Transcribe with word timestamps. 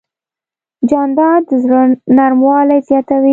جانداد 0.89 1.41
د 1.49 1.51
زړه 1.63 1.81
نرموالی 2.17 2.79
زیاتوي. 2.89 3.29